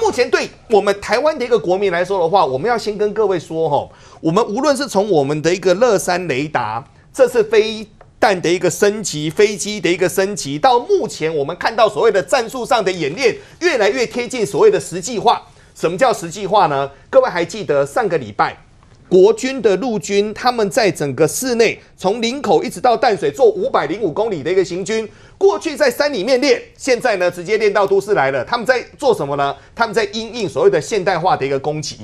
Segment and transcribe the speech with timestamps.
[0.00, 3.88] 目前对我们台湾的一个国民来说的话，我们要先跟各位说哈，
[4.20, 7.86] 我们无论是从我们的一个乐山雷达，这次飞
[8.18, 15.42] 弹的一个升级，飞机的一个升级，到目前我们看到所谓的战术上的演练，越来越贴近所谓的实际化。
[15.74, 16.90] 什么叫实际化呢？
[17.08, 18.56] 各位还记得上个礼拜？
[19.08, 25.08] 国军的陆军，他们在整个市内，从林口一直到淡水，做五百零五公里的一个行军。
[25.38, 28.44] 过去在山里面练，现在呢，直接练到都市来了。
[28.44, 29.54] 他们在做什么呢？
[29.74, 31.96] 他们在因应所谓的现代化的一个攻击。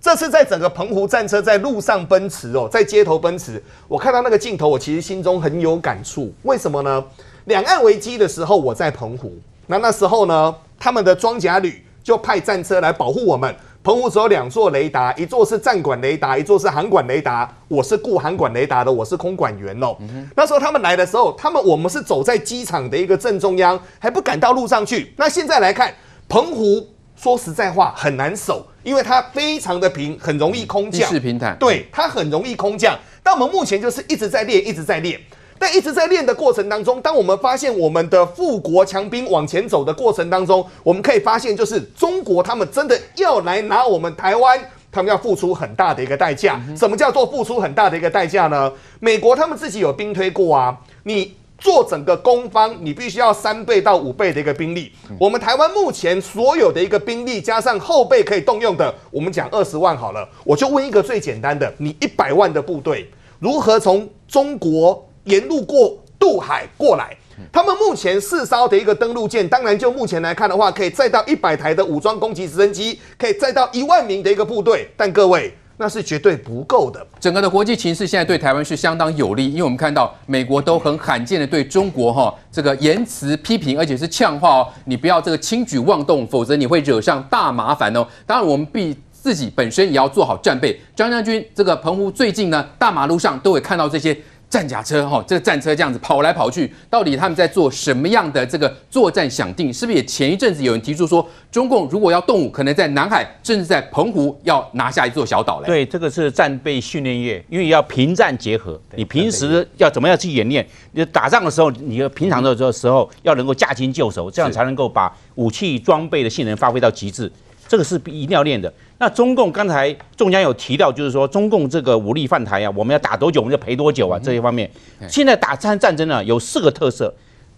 [0.00, 6.30] 这次在整个澎湖战车在路上奔驰哦，在街头奔驰，我看到那个镜头，我其实心中很有感触。
[6.42, 7.02] 为什么呢？
[7.46, 9.32] 两岸危机的时候，我在澎湖，
[9.68, 13.54] 那那时候呢，他们的装甲旅就派战车来保护我们。
[13.82, 17.50] 澎湖只有两座雷达，一座是站管雷达，一座是航管雷达。
[17.66, 19.96] 我是顾航管雷达的，我是空管员哦。
[20.00, 25.14] 嗯、那时候他们来的时候，他们我们是走在机场的一个正中央，还不敢到路上去。
[25.16, 25.94] 那现在来看，
[26.28, 31.08] 澎湖说实在话很难守，因为它非常的平，很容易空降。
[31.08, 32.94] 地势平坦，对，它很容易空降。
[33.22, 35.18] 但我们目前就是一直在练，一直在练。
[35.60, 44.58] 在一直在练的过程当中，当我们发现我们的富国强兵往前走的过程当中，我们可以发现，就是中国他们真的要来拿我们台湾，
[44.90, 46.58] 他们要付出很大的一个代价。
[46.74, 48.72] 什么叫做付出很大的一个代价呢？
[49.00, 54.90] 美国他们自己有兵推过啊，你做整个攻方，你必须要三倍到五倍的一个兵力。
[55.18, 65.06] 我们台湾目前所有的一个兵力加上后备可以动用的，我们讲二十万好了，我就问一个最简单的，你一百万的部队如何从中国？
[65.30, 67.16] 沿路过渡海过来，
[67.52, 74.86] 他们目前四艘的一个登陆舰，当然就目前来看的话，可以载到一百台的武装攻击直升机，可以载到一万名的一个部队。
[74.96, 77.06] 但各位，那是绝对不够的。
[77.18, 88.06] 整个的国际情势现在对台湾是相当有利，因为我们看到美国都很罕见的对中国哈这个言辞批评，而且是呛话哦，你不要这个轻举妄动，否则你会惹上大麻烦哦。
[88.26, 90.78] 当然，我们必自己本身也要做好战备。
[90.94, 94.14] 张将军，这个澎湖最近呢，大马路上都会看到这些。
[94.50, 99.72] 战甲车哈，这个战车这样子跑来跑去，到底他们在做什么样的这个作战想定？
[99.72, 105.66] 是不是也前一阵子有人提出说，中共如果要动武，可能在南海甚至在澎湖要拿下一座小岛嘞？
[105.66, 110.66] 对，这个是战备训练业，因为要平战结合，你平时要怎么样去演练？
[110.90, 117.30] 你打仗的时候，你平常的时候要能够驾轻就熟，这样才能够把武器装备的性能发挥到极致。
[117.68, 118.72] 这个是一定要练的。
[119.00, 124.70] 那中共刚才中央有提到，就是说中共这个武力犯台啊，我们要打多久，我们就赔多久啊，这些方面。
[125.08, 127.10] 现在打战战争呢，有四个特色，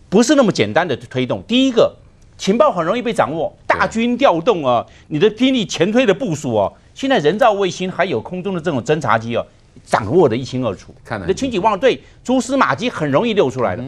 [0.09, 1.43] 不是那么简单的推动。
[1.43, 1.93] 第一个，
[2.39, 9.45] 情报很容易被掌握，大军调动啊，你的兵力前推的部署哦，现在人造卫星还有空中的这种侦察机哦，
[9.85, 10.95] 掌握的一清二楚。
[11.23, 13.83] 你的轻举妄动，对，蛛丝马迹很容易溜出来的。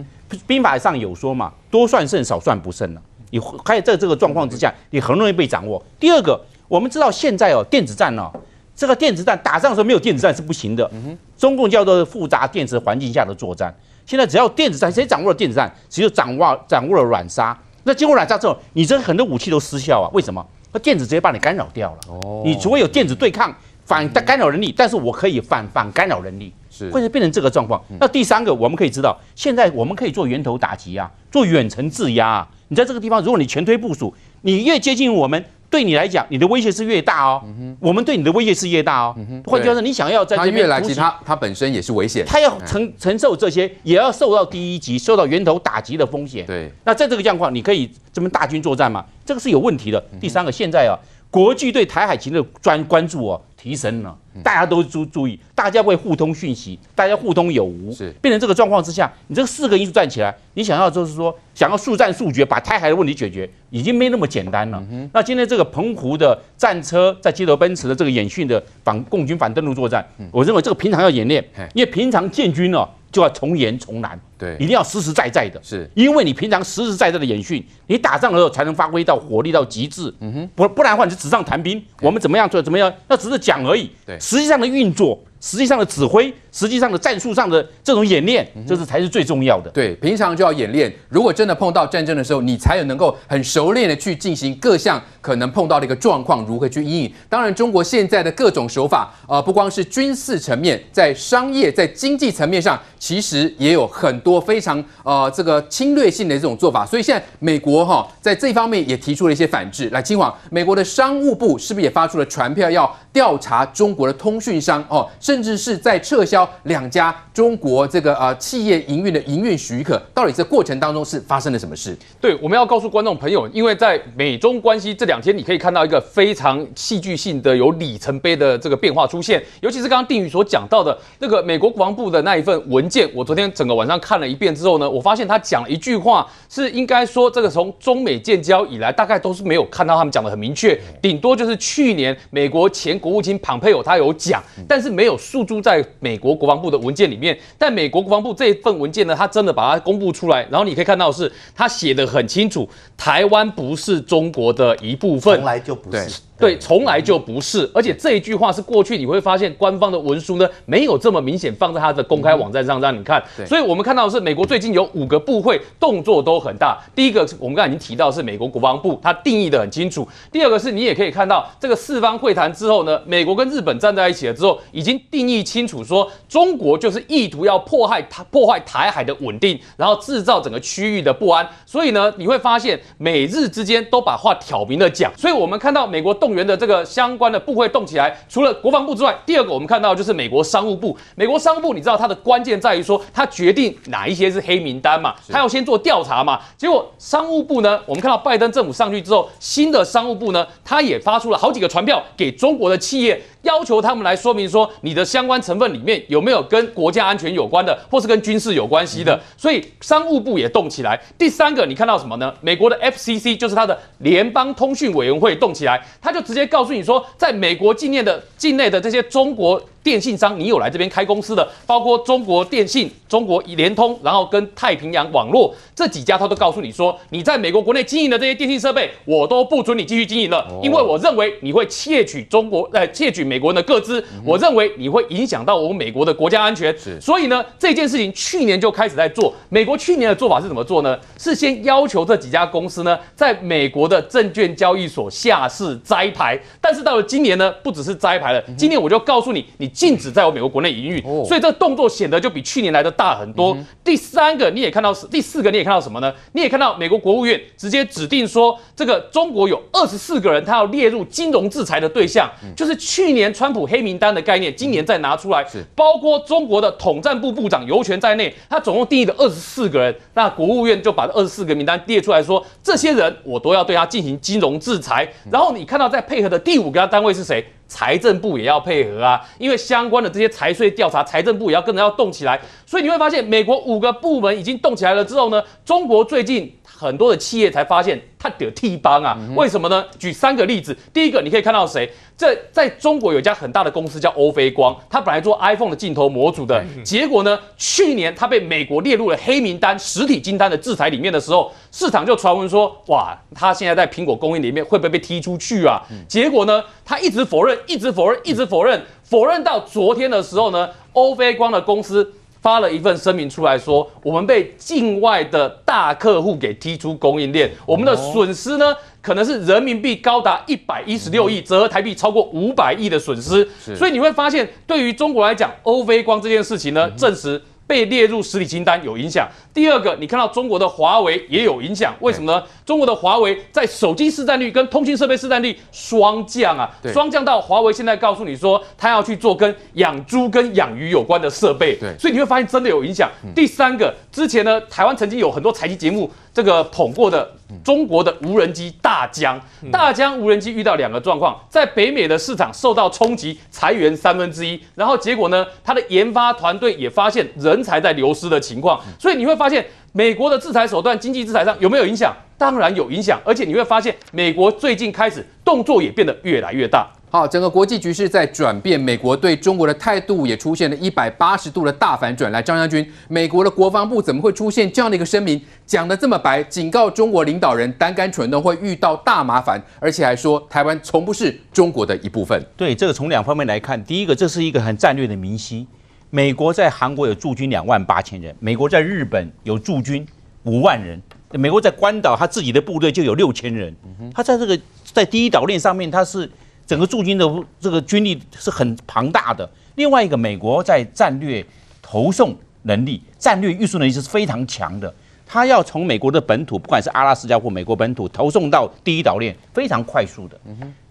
[0.45, 3.01] 兵法上有说嘛，多算胜，少算不胜了。
[3.31, 5.81] 你还有在这个状况之下，你很容易被掌握。
[6.01, 8.31] 第二个，我们知道现在哦，电子战哦，
[8.75, 10.91] 这个电子战打仗的时候没有电子战是不行的。
[11.37, 13.75] 中共叫做复杂电子环境下的作战。
[14.07, 17.57] 现在只要电子战，谁掌握了电子战，谁就掌握掌握了软杀。
[17.85, 20.11] 那经过软杀之后，你这很多武器都失效啊？
[20.13, 20.45] 为什么？
[20.73, 21.99] 那电子直接把你干扰掉了。
[22.09, 22.43] 哦。
[22.45, 23.55] 你除非有电子对抗
[23.85, 27.83] 反干扰能力，但是我可以反反干扰能力，是会变成这个状况。
[28.01, 32.49] 那第三个，我们可以知道，现在我们可以做源头打击啊，做远程制压啊。
[32.69, 35.45] 你在这个地方，如果你全推部署，你越接近我们，
[35.75, 37.43] 对你来讲，你的威胁是越大哦。
[37.45, 39.17] 嗯、我们对你的威胁是越大哦。
[39.45, 46.47] 换句话说，你想要在这边，越来其实它它本身也是危险，他要承承受这些，也要受到第一级，受到源头打击的风险。
[46.47, 49.05] 对，那在这个状况，你可以这么大军作战吗？
[49.27, 50.01] 这个是有问题的。
[50.21, 50.95] 第三个，现在啊，
[51.35, 53.43] 国际对台海情的专关注哦、啊。
[53.65, 64.85] 提升了，大家都注注意，大家会互通讯息，大家互通有无，是变成这个状况之下，你这四个因素站起来，你想要就是说，想要速战速决，把台海的问题解决，已经没那么简单了。
[64.91, 71.43] 嗯、那今天这个澎湖的战车在街头奔驰的这个演训的反共军反登陆作战，嗯、我认为这个平常要演练，
[71.73, 72.87] 因为平常建军哦。
[73.11, 85.19] 就要从严从难，对，一定要实实在在的，是，因为你平常实实在在的演训，你打仗的时候才能发挥到火力到极致，嗯哼，不不然的话你就纸上谈兵，我们怎么样做怎么样，那只是讲而已，对，实际上的运作。
[85.41, 89.71] 实际上的指挥，实际上的战术上的这种演练，这是才是最重要的。
[89.73, 90.91] 对，平常就要演练。
[91.11, 97.13] 如果真的碰到战争的时候，你才有能够很熟练的去进行各项可能碰到的一个状况，如何去因应。
[97.29, 104.34] 当然，中国现在的各种手法，呃，不光是军事层面，在商业、在经济层面上，其实也有很多。
[104.35, 109.89] 多非常呃这个侵略性的这种做法，所以现在美国哈在这方面也提出了一些反制。
[109.91, 120.01] 来，今晚美国的商务部是不是也发出了传票要调查中国的通讯商哦，甚至是在撤销两家中国这个呃企业营运的营运许可？
[120.13, 121.97] 到底这过程当中是发生了什么事？
[122.21, 147.39] 对，我们要告诉观众朋友，因为在美中关系这两天，你可以看到一个非常戏剧性的有里程碑的这个变化出现，尤其是刚刚定宇所讲到的那个美国国防部的那一份文件，我昨天整个晚上看了一遍之后呢，我发现他讲了一句话，是应该说这个从中美建交以来，大概都是没有看到他们讲的很明确，顶多就是去年美国前国务卿庞佩奥他有讲，但是没有诉诸在美国国防部的文件里面。
[147.59, 156.21] 但美国国防部这一份文件呢，他真的把它公布出来，然后你可以看到是他写的很清楚，台湾不是中国的一部分，从来就不是。
[156.37, 163.23] 对，从来就不是，而且这一句话是过去你会发现官方的文书呢，没有这么明显放在他的公开网站上让你看。
[163.47, 166.77] 所以我们看到的是美国最近有五个部会动作都很大。
[166.95, 170.07] 第一个我们刚才已经提到是美国国防部，它定义的很清楚。
[170.33, 181.49] 第二个是你也可以看到这个四方会谈之后呢，美国跟日本站在一起了之后，已经定义清楚说中国就是意图要迫害台破坏台海的稳定，然后制造整个区域的不安。
[181.65, 185.13] 所以呢，你会发现美日之间都把话挑明了讲。
[185.17, 186.35] 所以我们看到美国动。
[186.35, 190.97] 员的这个相关的部会动起来，除了国防部之外，第二个我们看到就是美国商务部。
[191.15, 196.41] 美国商务部，你知道它的关键在于说，它决定哪一些是黑名单嘛，它要先做调查嘛。
[196.57, 203.23] 结果商务部呢，我们看到拜登政府上去之后，新的商务部呢，它也发出了好几个传票给中国的企业。
[203.43, 209.21] 要求他们来说明说，你的相关成分里面有没有跟国家安全有关的，或是跟军事有关系的。
[209.37, 210.99] 所以商务部也动起来。
[211.19, 212.33] 第三个，你看到什么呢？
[212.41, 219.63] 美国的 FCC 就是它的联邦通讯委员会动起来，他就直接告诉你说，在美国境内的境内的这些中国。
[219.85, 236.75] 电信商，你有来这边开公司的，包括中国电信、中国联通，然后跟太平洋网络这几家，他都告诉你说，你在美国国内经营的这些电信设备，我都不准你继续经营了，因为我认为你会窃取中国，呃，窃取美国人的个资，我认为你会影响到我们美国的国家安全。
[236.99, 239.35] 所以呢，这件事情去年就开始在做。
[239.51, 240.99] 美国去年的做法是怎么做呢？
[241.19, 249.71] 是先要求这几家公司呢，在美国的证券交易所下市摘牌，但是到了今年呢，不只是摘牌了，今年我就告诉你，你。
[249.75, 253.55] 禁止在我美国国内营运，所以这个动作显得就比去年来的大很多。
[253.83, 256.15] 第三个你也看到，第四个你也看到什么呢？
[256.33, 265.45] 你也看到美国国务院直接指定说，这个中国有二十四个人，他要列入金融制裁的对象，就是去年川普黑名单的概念，今年再拿出来，
[265.75, 275.07] 包括中国的统战部部长尤权在内，他总共定义的二十四个人，那国务院就把这二十四个名单列出来说，这些人我都要对他进行金融制裁。
[275.33, 277.45] 然后你看到在配合的第五个单位是谁？
[277.67, 282.41] 财政部也要配合啊，因为相关的这些财税调查，财政部也要跟着要动起来。
[282.67, 288.01] 所以你会发现，美国五个部门已经动起来了之后呢，中国最近很多的企业才发现。
[288.25, 289.15] 他得替帮啊？
[289.37, 289.85] 为什么呢？
[289.99, 290.75] 举三个例子。
[290.95, 291.87] 第一个，你可以看到谁？
[292.17, 305.83] 这在中国有一家很大的公司叫欧菲光，他本来做 iPhone 的镜头模组的，结果呢，去年他被美国列入了黑名单、实体金单的制裁里面的时候，市场就传闻说，哇，他现在在苹果供应里面会不会被踢出去啊？
[306.09, 312.11] 结果呢，他一直否认，一直否认，一直否认，否认到昨天的时候呢，欧菲光的公司。
[312.45, 323.49] 发了一份声明出来说，我们被境外的大客户给踢出供应链，我们的损失呢，可能是人民币高达一百一十六亿，折合台币超过五百亿的损失。
[323.75, 327.41] 所以你会发现，对于中国来讲，欧菲光这件事情呢，证实。
[327.67, 329.27] 被列入实体清单有影响。
[329.55, 332.43] 第二个，你看到中国的华为也有影响，为什么呢？
[332.65, 341.77] 中国的华为在手机市占率跟通讯设备市占率双降啊，双降到华为现在告诉你说，他要去做跟养猪跟养鱼有关的设备。
[341.77, 343.11] 对，所以你会发现真的有影响。
[343.35, 347.31] 第三个，之前呢，台湾曾经有很多财经节目这个捧过的。
[347.63, 362.13] 中国的无人机大疆，大疆无人机遇到两个状况，在北美的市场受到冲击，裁员三分之一，然后结果呢，它的研发团队也发现人才在流失的情况，所以你会发现美国的制裁手段，经济制裁上有没有影响？
[362.45, 366.87] 当然有影响，而且你会发现美国最近开始动作也变得越来越大。
[367.09, 372.31] 好，整个国际局势在转变，美国对中国的态度也出现了一百八十度的大反转。
[372.31, 382.39] 来，张将军，美国的国防部怎么会出现这样的一个声明，讲得这么白，警告中国领导人胆敢蠢动会遇到大麻烦，而且还说台湾从不是中国的一部分。
[382.59, 385.67] 对，这个从两方面来看，第一个，这是一个很战略的明晰。
[386.11, 390.07] 美国在韩国有驻军两万八千人，美国在日本有驻军
[390.43, 391.01] 五万人，
[391.39, 393.75] 美国在关岛他自己的部队就有六千人，
[394.15, 394.59] 他在这个
[394.93, 396.31] 在第一岛链上面他是。
[396.67, 399.47] 整个驻军的这个军力是很庞大的。
[399.75, 401.45] 另外一个，美国在战略
[401.83, 404.91] 投送能力、战略运输能力是非常强的。
[405.27, 410.41] 他要从美国的本土，不管是阿拉斯加或美国本土，投送到第一岛链，非常快速的。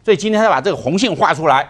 [0.06, 1.68] 所以今天他把这个红线画出来，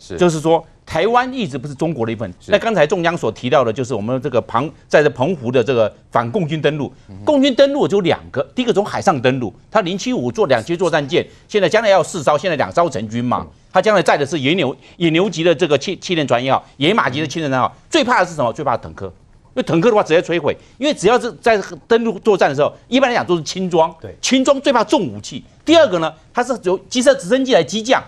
[0.00, 2.32] 是就是说，台湾一直不是中国的一份。
[2.46, 6.90] 那刚才中央所提到的，就是我们这个澎在这澎湖的这个反共军登陆，
[7.24, 13.44] 共军登陆就两个，第一个从海上登陆，它零七五做两栖作战舰，现在将来要四艘，现在两艘成军嘛。
[13.72, 18.52] 它将来载的是野牛野牛级的这个气气垫船也好，野马级的气垫船也好，最怕的是什么？
[18.52, 19.12] 最怕坦克。
[19.54, 25.42] 因为坦克的话直接摧毁，因为只要是在登陆作战的时候，一般来讲都是轻装，对，轻装最怕重武器。
[25.64, 28.02] 第二个呢，它是由机车直升机来机降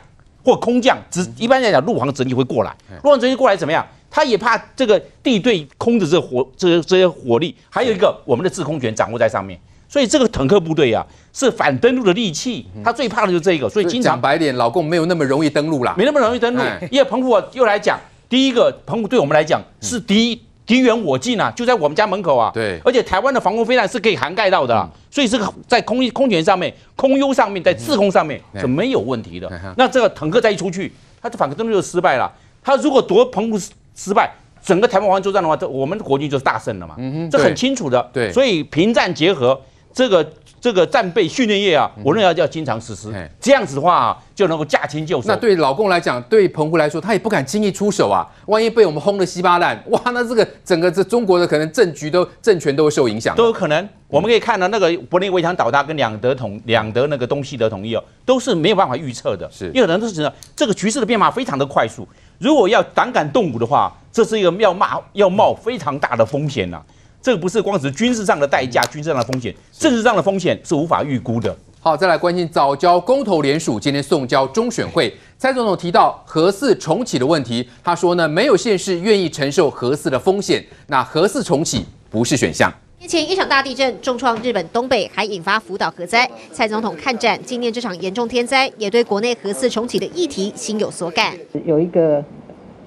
[0.44, 3.86] 或空降，只一般来讲陆航直升机会过来，陆航直升机过来怎么样？
[4.10, 20.47] 他也怕这个地对空的这个火这这些火力，还有一个我们的制空权掌握在上面，所以这个坦克部队啊是反登陆的利器，他最怕的就是这个，所以经常讲白脸，老共没有那么容易登陆啦，没那么容易登陆，因为澎湖又来讲，第一个澎湖对我们来讲是第一。
[20.68, 22.50] 敌远我近啊，就在我们家门口啊。
[22.52, 29.48] 对，而且台湾的防空飞弹是可以涵盖到的，嗯、所以这个在空空权上面、空优上面、在制空上面是没有问题的。
[29.50, 32.30] 嗯、那这个坦克再一出去，它的反攻登陆就失败了。
[32.62, 33.58] 它如果夺澎湖
[33.96, 34.30] 失败，
[34.62, 36.94] 整个台湾防卫作战的话，这我们的国军就是大胜了嘛。
[36.98, 38.06] 嗯哼，这很清楚的。
[38.12, 39.58] 对，所以平战结合
[39.92, 40.30] 这个。
[40.60, 45.28] 这个战备训练业啊，我认为要要经常实施，这样子的话啊，就能够驾轻就熟。
[45.28, 53.88] 那对老共来讲，对澎湖来说，他也不敢轻易出手啊，万一被我们轰得稀巴烂，哇，那这个整个这中国的可能政局都政权都会受影响，都有可能。
[54.08, 59.66] 我们可以看到那个柏林围墙倒塌跟两德统两德那个东西德统一哦，都是没有办法预测的，是。
[59.66, 66.82] 因为很多事情这个局势的变化非常的快速，如果要胆敢动武的话，这是一个要冒要冒非常大的风险呐、啊。
[67.20, 71.54] 这个不是光是军事上的代价，军事上的风险，政治上的风险是无法预估的。
[71.80, 75.12] 好，再来关心早交公投联署，今天送交中选会。
[75.36, 82.72] 蔡总统提到核四重启的问题，他说呢，没有县市愿意承受核四的风险，那核四重启不是选项。
[83.00, 86.28] 日前一场大地震重创日本东北，还引发福岛核灾。
[86.52, 91.36] 蔡总统看展纪念这场严重天灾，也对国内核四重启的议题心有所感。
[91.64, 92.24] 有一个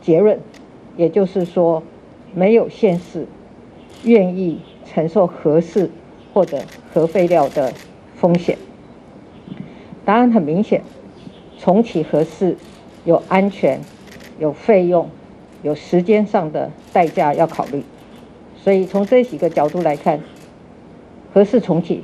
[0.01, 0.37] 结论，
[0.97, 1.81] 也就是说，
[2.33, 3.25] 没有县市。
[4.03, 4.59] 愿意
[4.91, 5.89] 承受核四
[6.33, 6.59] 或者
[6.93, 7.71] 核废料的
[8.15, 8.57] 风险？
[10.03, 10.81] 答案很明显，
[11.59, 12.57] 重启核四
[13.05, 13.79] 有安全、
[14.39, 15.09] 有费用、
[15.61, 17.83] 有时间上的代价要考虑，
[18.61, 20.19] 所以从这几个角度来看，
[21.33, 22.03] 核四重启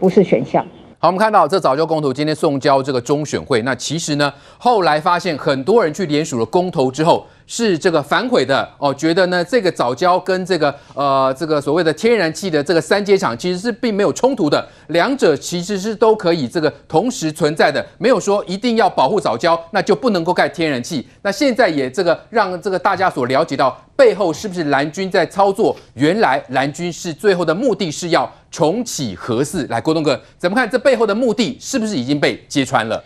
[0.00, 0.66] 不是选项。
[0.98, 7.24] 好，我们看到这早就公投今天送交这个中选会，那其实呢，后来发现很多人去联署了公投之后。
[7.50, 21.08] 是这个反悔的哦，觉得呢这个藻礁跟这个呃这个所谓的天然气的这个三阶厂其实是并没有冲突的，两者其实是都可以这个同时存在的，没有说一定要保护藻礁，那就不能够盖天然气。
[21.22, 25.74] 那现在也这个让这个大家所了解到背后是不是蓝军在操作？
[25.94, 29.66] 原来蓝军是最后的目的是要重启核四。
[29.68, 33.02] 来，郭东哥怎么看这背后的目的是不是已经被揭穿了？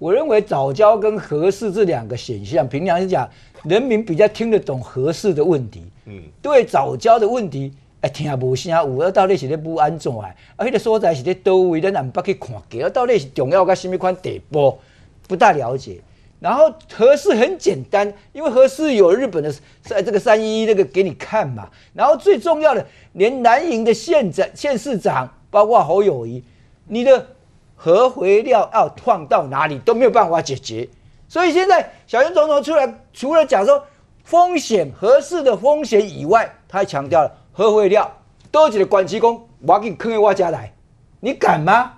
[0.00, 3.28] 我认为早交跟核四这两个选项，凭良心讲。
[3.64, 10.28] 人民比较听得懂核四的问题，嗯，对早教的问题，哎，听不下有，到底是咧不安怎啊？
[10.56, 14.78] 而且所在是咧都位，咱也不去看过，到底是重要个什么款地步，
[15.26, 16.00] 不大了解。
[16.40, 21.70] 然后核四很简单，因为核四有日本的在这个三一一那个给你看嘛。
[21.94, 26.44] 然后最重要的，连南营的县长、县市长，包括侯友谊，
[26.86, 27.28] 你的
[27.74, 30.86] 核回料要放到哪里都没有办法解决。
[31.28, 33.82] 所以现在小英总统出来，除了讲说
[34.22, 38.10] 风险合适的风险以外，他还强调了核废料
[38.50, 40.72] 都是管机工，我给你坑在我家来，
[41.20, 41.92] 你敢吗？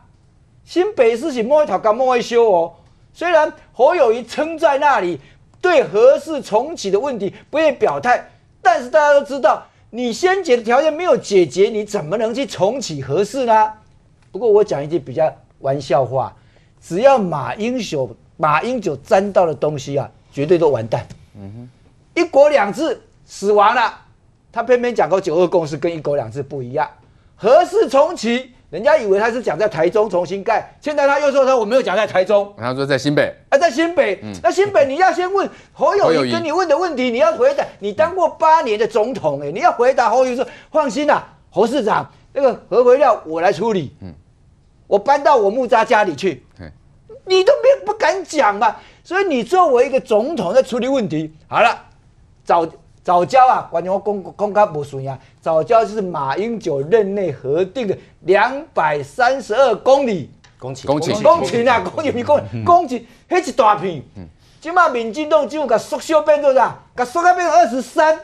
[0.64, 2.74] 新北市是摸一条干摸一修哦。
[3.12, 5.20] 虽然侯友宜撑在那里，
[5.60, 8.30] 对核四重启的问题不愿意表态，
[8.62, 13.72] 但是大家都知道，你先解的条件没有解决，你怎么能去重启核四呢？
[14.32, 16.34] 不过我讲一句比较玩笑话，
[16.80, 18.16] 只要马英九。
[18.36, 21.06] 马英九沾到的东西啊，绝对都完蛋。
[21.36, 23.92] 嗯哼，一国两制死亡了，
[24.52, 26.88] 他偏偏讲个九二共识跟一国两制不一样。
[27.34, 33.34] 何事重启，人家以为他是讲在台中重新盖，现在他又说他我没有讲在台中，他说在新北。
[33.50, 34.18] 啊，在新北。
[34.22, 37.64] 嗯，那新北你要先问侯友宜跟你问的问题，你要回答。
[37.78, 43.94] 你当过八年的总统，哎，你要回答侯友宜说，放心啦，侯市长，那个核肥料我来处理。
[44.00, 44.14] 嗯，
[44.86, 46.42] 我搬到我木扎家里去。
[47.26, 51.76] 你都没不敢讲嘛，所以你作为一个总统在处理问题，好了，
[52.44, 52.66] 早
[53.02, 60.30] 早交啊，完全我公公开不顺呀，藻礁就是马英九任内核定的两百三十二公里。
[60.58, 64.02] 公顷公顷公顷啊，公里米公公顷，那一大片，
[64.58, 66.78] 今嘛民进党只有甲缩小变做啥？
[66.96, 68.18] 甲缩小变成二十三，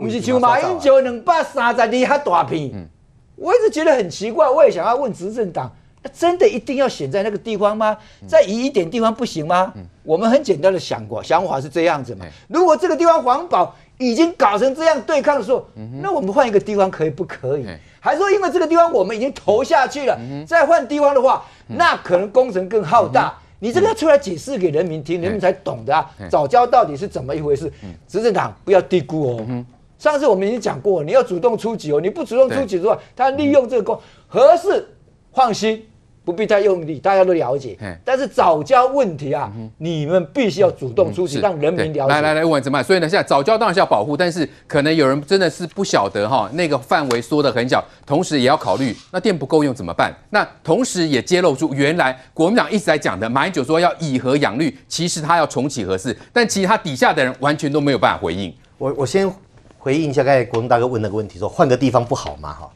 [0.00, 2.72] 不是像马英九两百三十二遐大片。
[2.74, 2.88] 嗯、
[3.36, 5.70] 我一直觉得很奇怪，我也想要问执政党，
[6.08, 7.96] 真的一定要选在那个地方吗？
[8.26, 9.72] 再移一点地方不行吗？
[9.76, 12.26] 嗯、我们很简单的想过，想法是这样子嘛。
[12.48, 15.66] 如果这个地方环保已经搞成这样对抗的时候，
[16.02, 17.66] 那我们换一个地方可以不可以？
[18.00, 23.36] 还是说因为这个地方我们已经投下去了，再换地方的话，那可能工程更浩大。
[23.58, 26.10] 你这个要出来解释给人民听，人民才懂的啊！
[26.30, 27.72] 早教到底是怎么一回事？
[28.06, 29.64] 执政党不要低估哦。
[29.98, 33.98] 上次我们已经讲过，你要主动出击哦，你不主动出击的话，他利用这个工
[34.28, 34.86] 合适，
[35.32, 35.88] 放心。
[36.26, 37.78] 不必太用力，大家都了解。
[38.04, 42.12] 但是早教问题啊，你们必须要主动出击，让人民了解。
[42.12, 42.84] 来来来，问怎么办？
[42.84, 50.12] 所以呢，现在早教当然是要保护，但是可能有人真的是不晓得哈，那个范围缩得很小，同时也要考虑，那电不够用怎么办？
[50.30, 58.52] 那同时也揭露出，原来国民党一直在讲的，马英九说要以和养绿，其实他要重启核四，但其实他底下的人完全都没有办法回应。
[58.78, 59.32] 我我先
[59.78, 62.52] 回应一下刚才国民大哥问那个问题，说换个地方不好吗？
[62.52, 62.68] 哈。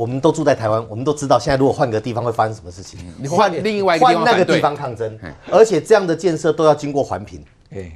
[0.00, 2.98] 我们都住在台湾，我们都知道现在如果换个地方会发生什么事情。
[3.18, 5.18] 你换另外一个地方换那个地方抗争，
[5.50, 7.44] 而且这样的建设都要经过环评，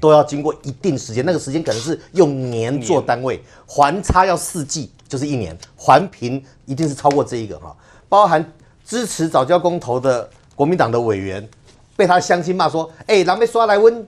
[0.02, 7.74] 都要经过一定时间，那个时间可能是用年做单位，环差要四季，就是一年，环评一定是超过这一个哈。
[8.06, 8.52] 包含
[8.84, 11.48] 支持早教公投的国民党的委员，
[11.96, 14.06] 被他乡亲骂说：“哎，狼狈刷来温。”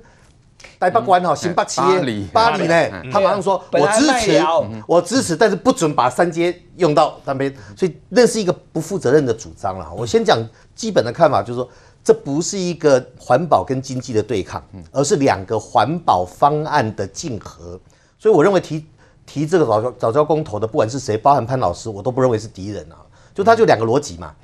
[0.79, 4.45] 台北关哈，新北企业巴黎呢，他马上说：“我支持，
[4.87, 9.91] 我支持，但是不准把三阶用到那边。”所以那是一个不负责任的主张了。
[9.97, 10.39] 我先讲
[10.75, 11.69] 基本的看法，就是说
[12.05, 17.81] 这不是一个环保跟经济的对抗，而是两个环保方案的竞合。
[18.19, 18.87] 所以我认为提
[19.25, 22.97] 提这个早教早教公投的，不管是谁，包含潘老师，我都不认为是敌人啊。
[23.35, 24.35] 就他就两个逻辑嘛，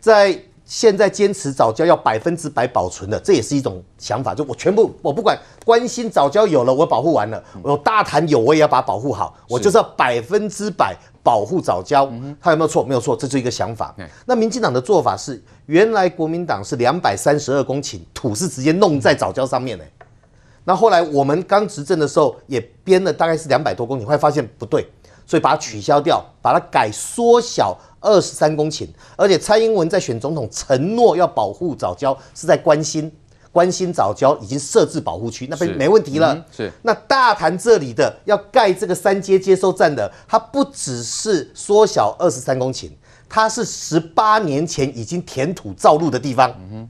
[0.00, 0.38] 在。
[0.68, 4.34] 现在坚持早教要百分之百保存的，这也是一种想法。
[4.34, 9.34] 就我全部，我不管关心早教有了，我保护完了；我大谈有，我也要把它保护好。
[9.48, 12.06] 我就是要百分之百保护早教。
[12.38, 12.84] 他有没有错？
[12.84, 13.96] 没有错，这是一个想法。
[14.26, 19.84] 那民进党的做法是，原来国民党是两百三十二公顷土是直接弄在早教上面的。
[20.64, 24.86] 那后来我们刚执政的时候也编了大概是两百多公顷，后来发现不对，
[25.24, 27.74] 所以把它取消掉，把它改缩小。
[28.00, 28.86] 二十三公顷，
[29.16, 33.10] 而且蔡英文在选总统承诺要保护早教，是在关心
[33.50, 36.34] 关心早教已经设置保护区，那边没问题了。
[36.50, 42.90] 是，是那大潭这里的要盖这个三阶接收站的，它不只是缩小二十三公顷，
[43.28, 46.50] 它是十八年前已经填土造路的地方。
[46.60, 46.88] 嗯哼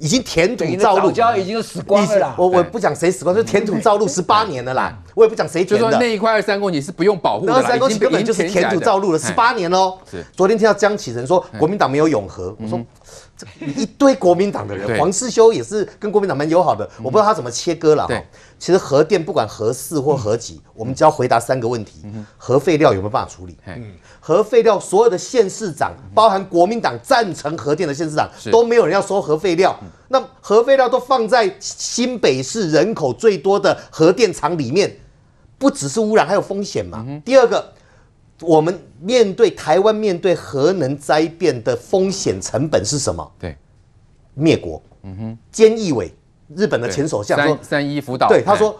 [0.00, 2.34] 已经填土造路，早已经死光了啦。
[2.38, 4.98] 我我不讲谁死光， 就填土造路 十八年了啦。
[5.14, 5.86] 我也不讲谁填的。
[5.86, 9.98] 就说那一块二三公顷是不用保护的，二三公顷根本就是填土造路了十八年喽。
[10.10, 10.24] 是。
[10.34, 12.80] 昨天听到江启臣说国民党没有永和，我说
[13.29, 13.29] 这
[13.76, 18.22] 一堆国民党的人，黄世修也是跟国民党蛮友好的，我不知道他怎么切割了哈。
[18.58, 22.02] 其实核电不管核四或核几，我们只要回答三个问题：
[22.36, 23.56] 核废料有没有办法处理？
[24.20, 29.74] 核废料，所有的县市长，包含国民党赞成核电的县市长，都没有人要收核废料。
[30.08, 34.94] 那核废料都放在新北市人口最多的核电厂里面，
[35.56, 37.06] 不只是污染，还有风险嘛。
[37.24, 37.72] 第二个，
[38.40, 43.32] 我们面对台湾面对核能灾变的风险成本是什么？
[43.38, 43.56] 对，
[44.34, 44.82] 灭国。
[45.02, 46.12] 嗯哼，菅义伟，
[46.54, 48.78] 日本的前首相说，三一福岛，对他说。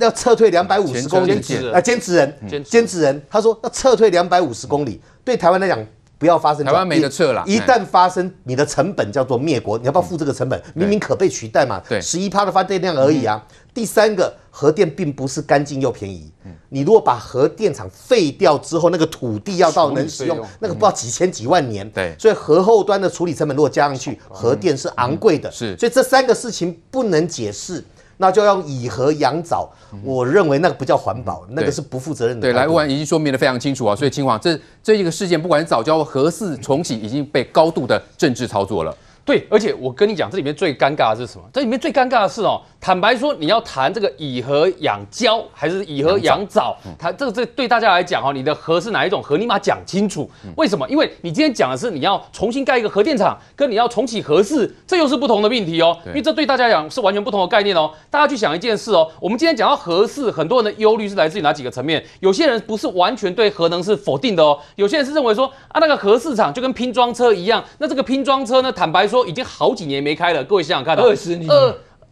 [0.00, 1.40] 要撤退两百五十公里，
[1.72, 3.00] 啊，坚持人，坚持。
[3.00, 5.78] 人，他说要撤退两百五十公里，对台湾来讲
[6.24, 7.44] 不要发生，台湾没得撤了。
[7.46, 10.58] 一旦发生，你的成本叫做灭国，你要不要付这个成本？
[10.72, 13.46] 明明可被取代嘛，对，十一趴的发电量而已啊。
[13.74, 16.32] 第三个，核电并不是干净又便宜，
[16.70, 27.84] 你如果把核电厂废掉之后，那个土地要到能使用，那个不知道几千几万年，对，所以核后端的处理成本如果加上去，核电是昂贵的，是，所以这三个事情不能解释。
[28.16, 29.70] 那就要以核养藻，
[30.02, 32.42] 我认为那个不叫环保，那个是不负责任的。
[32.42, 38.96] 对，来问已经说明的非常清楚啊，所以清华这这一个事件，不管是早教核四重启，已经被高度的政治操作了。
[39.24, 41.44] 对，而且我跟你讲，这里面最尴尬的是什么？
[41.52, 50.30] 这里面最尴尬的是哦，坦白说，你要谈这个以核养礁还是以核养藻，谈这个这对大家来讲哈，你的核是哪一种核，你把它讲清楚。
[50.56, 50.86] 为什么？
[50.90, 55.96] 因为你今天讲的是你要重新盖一个核电厂，跟你要重启核四，这又是不同的命题哦。
[56.08, 57.90] 因为这对大家讲是完全不同的概念哦。
[58.10, 62.04] 大家去想一件事哦，我们今天讲到核四，很多人的忧虑是来自于哪几个层面？
[62.20, 70.42] 有些人不是完全对核能是否定的哦，有些人是认为说啊，那个核市场就跟拼装车一样，那这个拼装车呢，坦白说已经好几年没开了。
[70.44, 71.50] 各位想想看，二十年。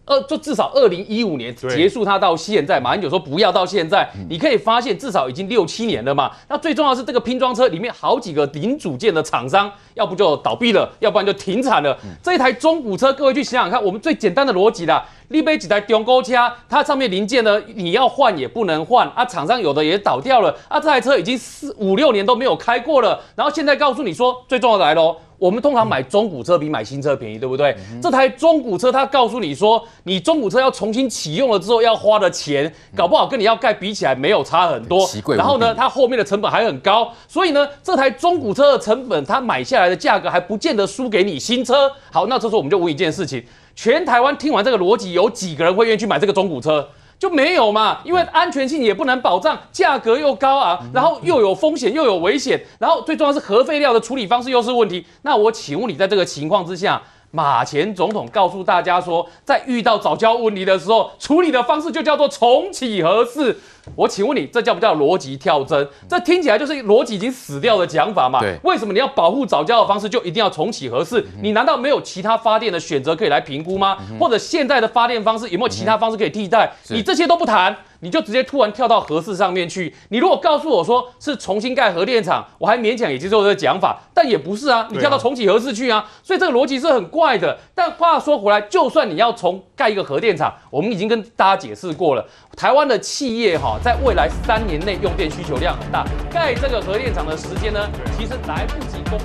[0.05, 6.29] 二就至少二零一五年结束它到现在，马英九说不要到现在，你可以发现至少已经六七年了嘛。
[6.49, 11.97] 那最重要的是这个拼装车里面好几个零组件的厂商，要不就倒闭了，要不然就停产了。
[12.21, 16.35] 这一台中古车，各位去想想看，我们最简单的逻辑啦，你买几台中高车，
[16.69, 25.17] 它上面零件呢，你要换也不能换啊，厂商有的也倒掉了啊，这台车已经四五六年都没有开过了，然后现在告诉你说，最重要的来喽。
[25.43, 27.77] 我们通常买中古车比买新车便宜，对不对？
[28.01, 35.05] 这台中古车，它告诉你说，你中古车要重新启用了之后要花的钱，搞不好跟你要盖比起来没有差很多。
[35.37, 41.91] 然后呢，它后面的成本还很高，所以呢，这台中古车的成本，它买下来的价格还不见得输给你新车。
[42.13, 46.89] 好，那这时候我们就问一件事情：全台湾听完这个逻辑，有几个人会愿意去买这个中古车？
[47.23, 55.07] 就没有嘛，因为安全性也不能保障，价格又高啊，然后又有风险又有危险，然后最重要是核废料的处理方式又是问题。
[55.23, 63.57] 那我请问你，在这个情况之下，马前总统告诉大家说，在遇到早教问题的时候，处理的方式就叫做重启核四。
[63.95, 65.89] 我请问你，这叫不叫逻辑跳针？
[66.09, 68.41] 这听起来就是逻辑已经死掉的讲法嘛？
[68.41, 71.25] 对，为什么你要保护早教的方式就一定要重启核四？
[71.43, 73.99] 你难道没有其他发电的选择可以来评估吗？
[74.19, 76.73] 或者现在的发电方式有没有其他方式可以替代？
[76.89, 79.95] 你这些都不谈，你就直接突然跳到核四上面去？
[80.11, 87.59] 你如果告诉我说是重新盖核电厂，我还勉强也接受这个讲法，但也不是啊，你跳到重启核四去啊，所以这个逻辑是很怪的。
[87.75, 92.25] 但话说回来，就算你要重盖一个核电厂，我们已经跟大家解释过了，
[92.57, 93.79] 台湾的企业哈。
[93.83, 97.81] 在未来三年内用电需求量很大，盖这个核电厂的时间呢，
[98.17, 99.19] 其实来不及供。